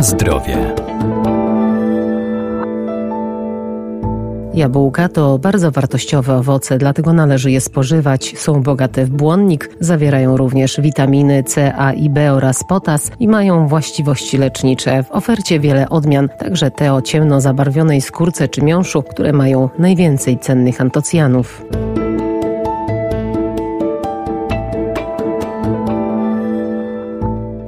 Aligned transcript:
Zdrowie. 0.00 0.74
Jabłka 4.54 5.08
to 5.08 5.38
bardzo 5.38 5.70
wartościowe 5.70 6.36
owoce, 6.36 6.78
dlatego 6.78 7.12
należy 7.12 7.50
je 7.50 7.60
spożywać. 7.60 8.34
Są 8.38 8.62
bogate 8.62 9.04
w 9.04 9.10
błonnik, 9.10 9.70
zawierają 9.80 10.36
również 10.36 10.80
witaminy 10.80 11.44
C, 11.44 11.74
A 11.76 11.92
i 11.92 12.10
B 12.10 12.32
oraz 12.32 12.64
potas 12.64 13.10
i 13.20 13.28
mają 13.28 13.68
właściwości 13.68 14.38
lecznicze. 14.38 15.02
W 15.02 15.10
ofercie 15.10 15.60
wiele 15.60 15.88
odmian, 15.88 16.28
także 16.38 16.70
te 16.70 16.94
o 16.94 17.02
ciemno 17.02 17.40
zabarwionej 17.40 18.00
skórce 18.00 18.48
czy 18.48 18.62
miąższu, 18.62 19.02
które 19.02 19.32
mają 19.32 19.68
najwięcej 19.78 20.38
cennych 20.38 20.80
antocjanów. 20.80 21.64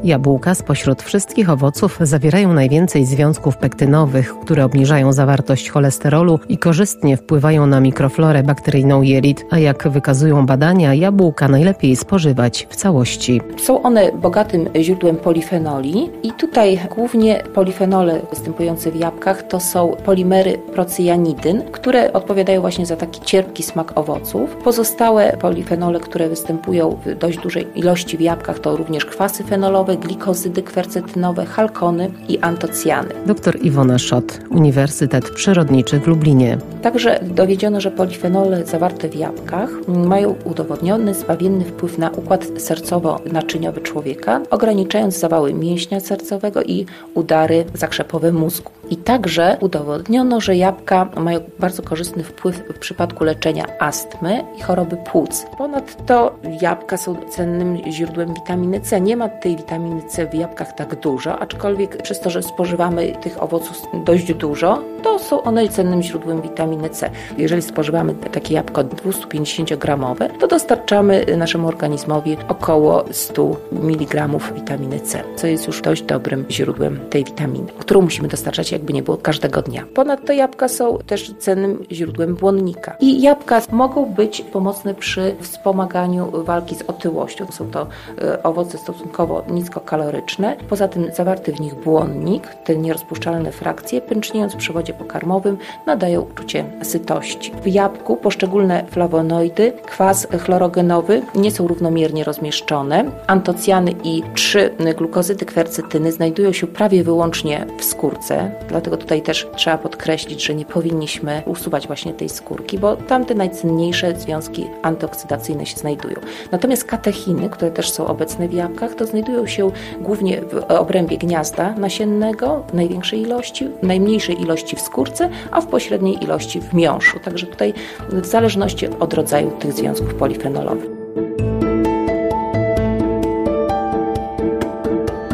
Jabłka 0.04 0.54
spośród 0.54 1.02
wszystkich 1.02 1.50
owoców 1.50 1.98
zawierają 2.00 2.52
najwięcej 2.52 3.04
związków 3.04 3.56
pektynowych, 3.56 4.34
które 4.40 4.64
obniżają 4.64 5.12
zawartość 5.12 5.70
cholesterolu 5.70 6.38
i 6.48 6.58
korzystnie 6.58 7.16
wpływają 7.16 7.66
na 7.66 7.80
mikroflorę 7.80 8.42
bakteryjną 8.42 9.02
jelit, 9.02 9.46
a 9.50 9.58
jak 9.58 9.88
wykazują 9.88 10.46
badania, 10.46 10.94
jabłka 10.94 11.48
najlepiej 11.48 11.96
spożywać 11.96 12.66
w 12.70 12.76
całości. 12.76 13.40
Są 13.56 13.82
one 13.82 14.12
bogatym 14.12 14.68
źródłem 14.80 15.16
polifenoli 15.16 16.10
i 16.22 16.32
tutaj 16.32 16.80
głównie 16.94 17.42
polifenole 17.54 18.20
występujące 18.30 18.90
w 18.90 18.96
jabłkach 18.96 19.42
to 19.42 19.60
są 19.60 19.96
polimery 20.04 20.58
procyjanidyn, 20.58 21.62
które 21.72 22.12
odpowiadają 22.12 22.60
właśnie 22.60 22.86
za 22.86 22.96
taki 22.96 23.20
cierpki 23.20 23.62
smak 23.62 23.98
owoców. 23.98 24.56
Pozostałe 24.64 25.36
polifenole, 25.40 26.00
które 26.00 26.28
występują 26.28 26.98
w 27.06 27.18
dość 27.18 27.38
dużej 27.38 27.66
ilości 27.74 28.16
w 28.16 28.20
jabłkach 28.20 28.58
to 28.58 28.76
również 28.76 29.04
kwasy 29.04 29.44
fenolowe, 29.44 29.91
glikozydy 29.96 30.62
kwercetynowe, 30.62 31.46
halkony 31.46 32.10
i 32.28 32.38
antocjany. 32.38 33.08
Dr 33.26 33.56
Iwona 33.62 33.98
Szot, 33.98 34.40
Uniwersytet 34.50 35.30
Przyrodniczy 35.30 36.00
w 36.00 36.06
Lublinie. 36.06 36.58
Także 36.82 37.20
dowiedziono, 37.22 37.80
że 37.80 37.90
polifenole 37.90 38.66
zawarte 38.66 39.08
w 39.08 39.14
jabłkach 39.14 39.70
mają 39.88 40.34
udowodniony 40.44 41.14
zbawienny 41.14 41.64
wpływ 41.64 41.98
na 41.98 42.10
układ 42.10 42.44
sercowo-naczyniowy 42.44 43.82
człowieka, 43.82 44.40
ograniczając 44.50 45.18
zawały 45.18 45.54
mięśnia 45.54 46.00
sercowego 46.00 46.62
i 46.62 46.86
udary 47.14 47.64
zakrzepowe 47.74 48.32
mózgu. 48.32 48.70
I 48.90 48.96
także 48.96 49.56
udowodniono, 49.60 50.40
że 50.40 50.56
jabłka 50.56 51.08
mają 51.16 51.40
bardzo 51.58 51.82
korzystny 51.82 52.22
wpływ 52.24 52.62
w 52.74 52.78
przypadku 52.78 53.24
leczenia 53.24 53.64
astmy 53.78 54.44
i 54.58 54.62
choroby 54.62 54.96
płuc. 54.96 55.46
Ponadto 55.58 56.34
jabłka 56.60 56.96
są 56.96 57.16
cennym 57.30 57.78
źródłem 57.90 58.34
witaminy 58.34 58.80
C. 58.80 59.00
Nie 59.00 59.16
ma 59.16 59.28
tej 59.28 59.56
witaminy 59.56 59.81
C 60.08 60.26
w 60.26 60.34
jabłkach 60.34 60.72
tak 60.72 60.94
dużo, 60.94 61.38
aczkolwiek 61.38 62.02
przez 62.02 62.20
to, 62.20 62.30
że 62.30 62.42
spożywamy 62.42 63.12
tych 63.22 63.42
owoców 63.42 63.82
dość 64.04 64.34
dużo, 64.34 64.82
to 65.02 65.18
są 65.18 65.42
one 65.42 65.68
cennym 65.68 66.02
źródłem 66.02 66.42
witaminy 66.42 66.90
C. 66.90 67.10
Jeżeli 67.38 67.62
spożywamy 67.62 68.14
takie 68.14 68.54
jabłko 68.54 68.84
250-gramowe, 68.84 70.28
to 70.38 70.46
dostarczamy 70.46 71.26
naszemu 71.36 71.68
organizmowi 71.68 72.36
około 72.48 73.04
100 73.10 73.56
mg 73.72 74.28
witaminy 74.54 75.00
C, 75.00 75.22
co 75.36 75.46
jest 75.46 75.66
już 75.66 75.80
dość 75.80 76.02
dobrym 76.02 76.44
źródłem 76.50 77.00
tej 77.10 77.24
witaminy, 77.24 77.72
którą 77.78 78.00
musimy 78.00 78.28
dostarczać 78.28 78.72
jakby 78.72 78.92
nie 78.92 79.02
było 79.02 79.16
każdego 79.16 79.62
dnia. 79.62 79.84
Ponadto 79.94 80.32
jabłka 80.32 80.68
są 80.68 80.98
też 81.06 81.34
cennym 81.38 81.84
źródłem 81.92 82.34
błonnika. 82.34 82.96
I 83.00 83.22
jabłka 83.22 83.62
mogą 83.72 84.06
być 84.06 84.40
pomocne 84.40 84.94
przy 84.94 85.34
wspomaganiu 85.40 86.44
walki 86.44 86.74
z 86.74 86.82
otyłością. 86.82 87.46
Są 87.50 87.70
to 87.70 87.86
e, 88.22 88.42
owoce 88.42 88.78
stosunkowo 88.78 89.44
niskokaloryczne. 89.72 90.56
Poza 90.68 90.88
tym 90.88 91.10
zawarty 91.14 91.52
w 91.52 91.60
nich 91.60 91.74
błonnik, 91.74 92.48
te 92.64 92.76
nierozpuszczalne 92.76 93.52
frakcje, 93.52 94.00
pęczniejąc 94.00 94.52
w 94.52 94.56
przewodzie 94.56 94.92
pokarmowym, 94.92 95.58
nadają 95.86 96.20
uczucie 96.20 96.64
sytości. 96.82 97.52
W 97.62 97.66
jabłku 97.66 98.16
poszczególne 98.16 98.84
flawonoidy, 98.90 99.72
kwas 99.86 100.26
chlorogenowy 100.44 101.22
nie 101.34 101.50
są 101.50 101.68
równomiernie 101.68 102.24
rozmieszczone. 102.24 103.04
Antocjany 103.26 103.94
i 104.04 104.22
trzy 104.34 104.70
glukozydy 104.96 105.44
kwercetyny 105.44 106.12
znajdują 106.12 106.52
się 106.52 106.66
prawie 106.66 107.04
wyłącznie 107.04 107.66
w 107.78 107.84
skórce, 107.84 108.50
dlatego 108.68 108.96
tutaj 108.96 109.22
też 109.22 109.48
trzeba 109.56 109.78
podkreślić, 109.78 110.44
że 110.44 110.54
nie 110.54 110.64
powinniśmy 110.64 111.42
usuwać 111.46 111.86
właśnie 111.86 112.14
tej 112.14 112.28
skórki, 112.28 112.78
bo 112.78 112.96
tam 112.96 113.24
te 113.24 113.34
najcenniejsze 113.34 114.16
związki 114.16 114.66
antyoksydacyjne 114.82 115.66
się 115.66 115.76
znajdują. 115.76 116.16
Natomiast 116.52 116.84
katechiny, 116.84 117.50
które 117.50 117.70
też 117.70 117.90
są 117.90 118.06
obecne 118.06 118.48
w 118.48 118.52
jabłkach, 118.52 118.94
to 118.94 119.06
znajdują 119.06 119.46
się 119.46 119.61
głównie 120.00 120.40
w 120.40 120.64
obrębie 120.68 121.18
gniazda 121.18 121.74
nasiennego 121.74 122.64
w 122.68 122.74
największej 122.74 123.20
ilości, 123.20 123.68
w 123.82 123.86
najmniejszej 123.86 124.42
ilości 124.42 124.76
w 124.76 124.80
skórce, 124.80 125.28
a 125.50 125.60
w 125.60 125.66
pośredniej 125.66 126.24
ilości 126.24 126.60
w 126.60 126.74
miąższu. 126.74 127.18
Także 127.24 127.46
tutaj 127.46 127.74
w 128.08 128.26
zależności 128.26 128.88
od 128.88 129.14
rodzaju 129.14 129.50
tych 129.50 129.72
związków 129.72 130.14
polifenolowych. 130.14 130.90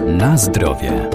Na 0.06 0.37
zdrowie. 0.37 1.08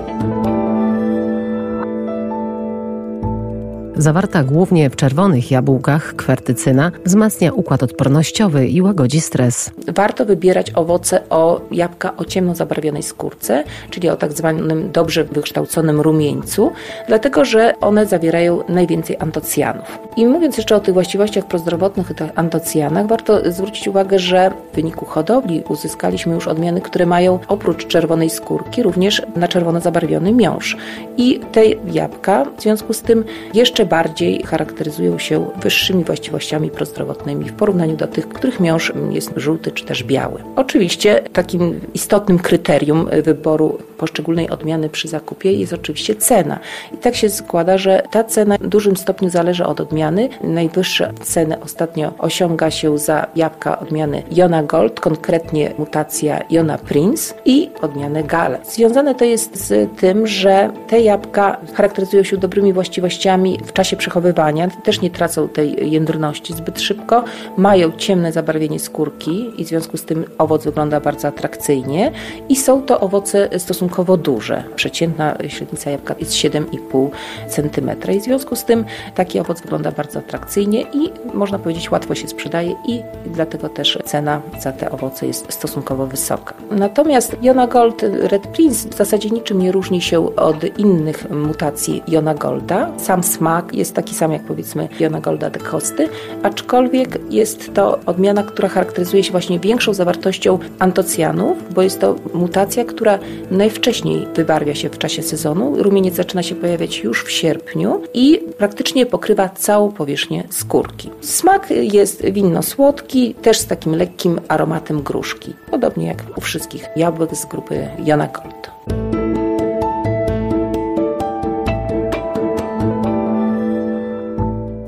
Zawarta 3.98 4.44
głównie 4.44 4.90
w 4.90 4.96
czerwonych 4.96 5.52
jabłkach 5.52 6.16
kwertycyna 6.16 6.92
wzmacnia 7.06 7.54
układ 7.54 7.84
odpornościowy 7.84 8.68
i 8.68 8.82
łagodzi 8.82 9.22
stres. 9.22 9.72
Warto 9.96 10.26
wybierać 10.26 10.72
owoce 10.76 11.30
o 11.30 11.62
jabłka 11.72 12.18
o 12.18 12.26
ciemno 12.26 12.56
zabarwionej 12.56 13.04
skórce, 13.04 13.64
czyli 13.90 14.10
o 14.10 14.16
tak 14.16 14.34
zwanym 14.34 14.92
dobrze 14.92 15.24
wykształconym 15.24 16.02
rumieńcu, 16.02 16.72
dlatego 17.08 17.46
że 17.46 17.74
one 17.82 18.06
zawierają 18.06 18.64
najwięcej 18.70 19.18
antocjanów. 19.20 20.00
I 20.18 20.26
mówiąc 20.26 20.58
jeszcze 20.58 20.76
o 20.76 20.80
tych 20.80 20.94
właściwościach 20.94 21.46
prozdrowotnych 21.46 22.12
i 22.12 22.16
tych 22.16 22.30
antocjanach, 22.36 23.08
warto 23.08 23.52
zwrócić 23.52 23.88
uwagę, 23.88 24.20
że 24.20 24.52
w 24.72 24.76
wyniku 24.76 25.06
hodowli 25.06 25.64
uzyskaliśmy 25.70 26.34
już 26.34 26.48
odmiany, 26.48 26.82
które 26.82 27.06
mają 27.06 27.40
oprócz 27.48 27.88
czerwonej 27.88 28.30
skórki 28.30 28.84
również 28.84 29.22
na 29.36 29.48
czerwono 29.48 29.80
zabarwiony 29.80 30.34
miąższ. 30.34 30.78
I 31.18 31.40
te 31.52 31.66
jabłka 31.92 32.46
w 32.58 32.62
związku 32.62 32.94
z 32.94 33.02
tym 33.02 33.24
jeszcze 33.54 33.83
bardziej 33.86 34.44
charakteryzują 34.44 35.20
się 35.20 35.46
wyższymi 35.62 36.04
właściwościami 36.04 36.70
prozdrowotnymi 36.70 37.50
w 37.50 37.54
porównaniu 37.54 37.96
do 37.98 38.08
tych, 38.08 38.30
których 38.30 38.60
miąższ 38.60 38.94
jest 39.10 39.34
żółty 39.36 39.72
czy 39.72 39.86
też 39.86 40.04
biały. 40.04 40.44
Oczywiście 40.56 41.22
takim 41.34 41.82
istotnym 41.94 42.40
kryterium 42.40 43.10
wyboru 43.24 43.78
poszczególnej 44.04 44.50
odmiany 44.50 44.90
przy 44.90 45.08
zakupie 45.08 45.54
jest 45.54 45.74
oczywiście 45.74 46.16
cena. 46.16 46.60
I 46.94 46.98
tak 46.98 47.16
się 47.16 47.30
składa, 47.30 47.78
że 47.78 48.04
ta 48.12 48.24
cena 48.24 48.58
w 48.58 48.68
dużym 48.68 48.98
stopniu 48.98 49.30
zależy 49.30 49.66
od 49.66 49.82
odmiany. 49.82 50.30
Najwyższe 50.44 51.14
ceny 51.22 51.60
ostatnio 51.60 52.14
osiąga 52.18 52.72
się 52.72 52.98
za 52.98 53.28
jabłka 53.36 53.80
odmiany 53.80 54.24
Jona 54.32 54.64
Gold, 54.64 55.00
konkretnie 55.00 55.74
mutacja 55.78 56.44
Jona 56.50 56.78
Prince 56.78 57.34
i 57.46 57.70
odmianę 57.82 58.24
Gale. 58.24 58.60
Związane 58.66 59.16
to 59.16 59.26
jest 59.26 59.68
z 59.68 59.90
tym, 60.00 60.28
że 60.28 60.72
te 60.88 61.02
jabłka 61.02 61.58
charakteryzują 61.74 62.24
się 62.24 62.38
dobrymi 62.38 62.74
właściwościami 62.74 63.60
w 63.66 63.74
czasie 63.74 63.96
przechowywania, 63.98 64.68
też 64.68 65.02
nie 65.02 65.10
tracą 65.10 65.48
tej 65.48 65.92
jędrności 65.92 66.54
zbyt 66.54 66.82
szybko, 66.82 67.24
mają 67.58 67.92
ciemne 67.98 68.32
zabarwienie 68.32 68.80
skórki 68.80 69.52
i 69.58 69.66
w 69.66 69.68
związku 69.68 69.98
z 69.98 70.06
tym 70.06 70.26
owoc 70.38 70.64
wygląda 70.64 71.00
bardzo 71.00 71.28
atrakcyjnie 71.28 72.12
i 72.50 72.56
są 72.56 72.82
to 72.82 73.00
owoce 73.00 73.60
stosunkowo 73.60 73.93
stosunkowo 73.94 74.18
duże. 74.18 74.64
Przeciętna 74.76 75.38
średnica 75.48 75.90
jabłka 75.90 76.16
jest 76.20 76.32
7,5 76.32 77.10
cm 77.48 78.12
i 78.12 78.20
w 78.20 78.24
związku 78.24 78.56
z 78.56 78.64
tym 78.66 78.86
taki 79.16 79.40
owoc 79.40 79.62
wygląda 79.62 79.92
bardzo 79.92 80.20
atrakcyjnie 80.20 80.82
i 80.82 81.12
można 81.34 81.60
powiedzieć 81.60 81.92
łatwo 81.92 82.16
się 82.16 82.28
sprzedaje 82.28 82.76
i 82.88 83.02
dlatego 83.26 83.70
też 83.70 84.00
cena 84.06 84.42
za 84.60 84.72
te 84.72 84.92
owoce 84.92 85.28
jest 85.28 85.54
stosunkowo 85.54 86.08
wysoka. 86.08 86.54
Natomiast 86.72 87.36
Jona 87.42 87.68
Gold 87.68 88.04
Red 88.04 88.48
Prince 88.48 88.86
w 88.86 88.98
zasadzie 88.98 89.30
niczym 89.30 89.62
nie 89.62 89.72
różni 89.72 90.02
się 90.02 90.36
od 90.36 90.80
innych 90.80 91.30
mutacji 91.30 92.04
Jona 92.08 92.34
Golda. 92.34 92.92
Sam 92.98 93.24
smak 93.24 93.74
jest 93.74 93.96
taki 93.96 94.16
sam 94.16 94.32
jak 94.32 94.44
powiedzmy 94.44 94.90
Jona 95.00 95.20
Golda 95.20 95.50
de 95.50 95.60
Costy, 95.60 96.10
aczkolwiek 96.44 97.20
jest 97.30 97.74
to 97.74 98.00
odmiana, 98.06 98.44
która 98.44 98.70
charakteryzuje 98.70 99.24
się 99.24 99.32
właśnie 99.32 99.60
większą 99.60 99.94
zawartością 99.94 100.60
antocjanów, 100.80 101.74
bo 101.74 101.82
jest 101.82 102.02
to 102.02 102.16
mutacja, 102.34 102.86
która 102.86 103.20
najwcześniej 103.52 103.73
wcześniej 103.74 104.28
wybarwia 104.36 104.76
się 104.76 104.90
w 104.90 104.98
czasie 104.98 105.24
sezonu. 105.24 105.84
Rumieniec 105.84 106.16
zaczyna 106.16 106.44
się 106.44 106.56
pojawiać 106.56 107.00
już 107.00 107.24
w 107.24 107.32
sierpniu 107.32 108.02
i 108.14 108.40
praktycznie 108.58 109.06
pokrywa 109.06 109.50
całą 109.50 109.92
powierzchnię 109.92 110.44
skórki. 110.50 111.10
Smak 111.22 111.68
jest 111.72 112.26
winno-słodki, 112.26 113.36
też 113.36 113.58
z 113.60 113.66
takim 113.66 113.96
lekkim 113.96 114.42
aromatem 114.48 115.02
gruszki, 115.02 115.54
podobnie 115.72 116.08
jak 116.08 116.24
u 116.38 116.42
wszystkich 116.42 116.86
jabłek 116.96 117.36
z 117.36 117.46
grupy 117.46 117.88
Jana 118.06 118.28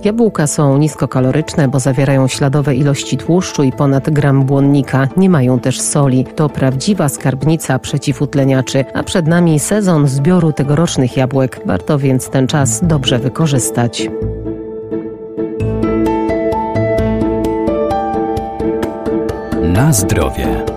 Jabłka 0.06 0.48
są 0.48 0.78
niskokaloryczne, 0.78 1.68
bo 1.68 1.80
zawierają 1.80 2.28
śladowe 2.28 2.76
ilości 2.76 3.18
tłuszczu 3.18 3.64
i 3.64 3.72
ponad 3.72 4.10
gram 4.10 4.44
błonnika. 4.44 5.08
Nie 5.18 5.30
mają 5.30 5.60
też 5.60 5.82
soli. 5.82 6.26
To 6.36 6.50
prawdziwa 6.50 7.10
skarbnica 7.10 7.80
przeciwutleniaczy, 7.80 8.86
a 8.94 9.04
przed 9.04 9.28
nami 9.28 9.60
sezon 9.60 10.08
zbioru 10.08 10.52
tegorocznych 10.52 11.18
jabłek. 11.18 11.62
Warto 11.66 12.00
więc 12.00 12.30
ten 12.30 12.48
czas 12.48 12.80
dobrze 12.84 13.20
wykorzystać. 13.20 14.10
Na 19.62 19.94
zdrowie. 19.94 20.75